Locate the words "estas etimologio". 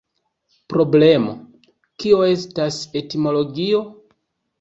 2.29-3.83